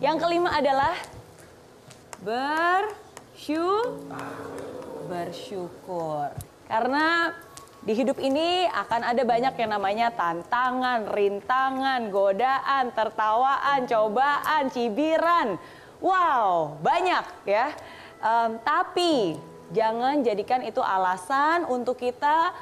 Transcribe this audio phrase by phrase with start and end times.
[0.00, 0.96] Yang kelima adalah
[2.24, 4.00] bersyu
[5.04, 6.32] bersyukur.
[6.64, 7.36] Karena
[7.84, 15.60] di hidup ini akan ada banyak yang namanya tantangan, rintangan, godaan, tertawaan, cobaan, cibiran.
[16.00, 17.76] Wow, banyak ya.
[18.24, 19.36] Um, tapi
[19.68, 22.56] jangan jadikan itu alasan untuk kita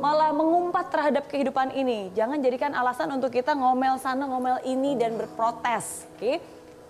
[0.00, 2.08] malah mengumpat terhadap kehidupan ini.
[2.16, 6.08] Jangan jadikan alasan untuk kita ngomel sana, ngomel ini dan berprotes.
[6.16, 6.36] Oke, okay?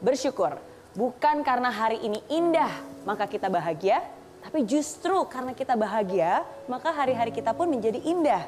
[0.03, 0.59] Bersyukur.
[0.99, 2.71] Bukan karena hari ini indah
[3.07, 4.03] maka kita bahagia,
[4.43, 8.45] tapi justru karena kita bahagia, maka hari-hari kita pun menjadi indah.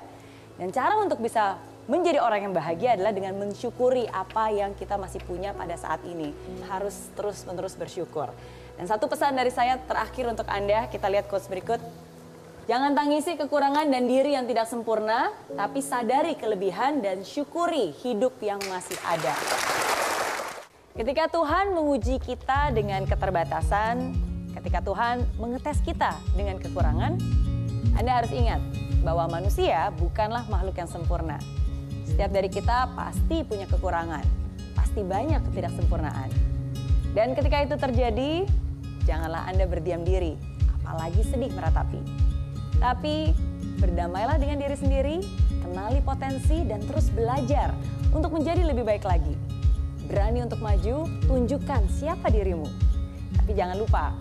[0.60, 1.56] Dan cara untuk bisa
[1.88, 6.30] menjadi orang yang bahagia adalah dengan mensyukuri apa yang kita masih punya pada saat ini.
[6.68, 8.30] Harus terus-menerus bersyukur.
[8.78, 11.80] Dan satu pesan dari saya terakhir untuk Anda, kita lihat quotes berikut.
[12.68, 18.62] Jangan tangisi kekurangan dan diri yang tidak sempurna, tapi sadari kelebihan dan syukuri hidup yang
[18.70, 19.34] masih ada.
[21.00, 27.16] Ketika Tuhan menguji kita dengan keterbatasan, Ketika Tuhan mengetes kita dengan kekurangan,
[27.94, 28.58] Anda harus ingat
[29.06, 31.38] bahwa manusia bukanlah makhluk yang sempurna.
[32.04, 34.26] Setiap dari kita pasti punya kekurangan,
[34.74, 36.28] pasti banyak ketidaksempurnaan.
[37.14, 38.44] Dan ketika itu terjadi,
[39.06, 40.34] janganlah Anda berdiam diri,
[40.82, 42.02] apalagi sedih meratapi.
[42.82, 43.30] Tapi
[43.78, 45.16] berdamailah dengan diri sendiri,
[45.62, 47.70] kenali potensi dan terus belajar
[48.10, 49.59] untuk menjadi lebih baik lagi.
[50.06, 52.68] Berani untuk maju, tunjukkan siapa dirimu.
[53.36, 54.14] Tapi jangan lupa,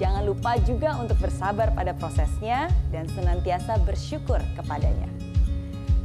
[0.00, 5.12] Jangan lupa juga untuk bersabar pada prosesnya dan senantiasa bersyukur kepadanya.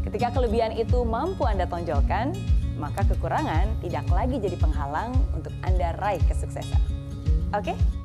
[0.03, 2.35] Ketika kelebihan itu mampu Anda tonjolkan,
[2.75, 6.83] maka kekurangan tidak lagi jadi penghalang untuk Anda raih kesuksesan.
[7.55, 7.71] Oke?
[7.71, 8.04] Okay?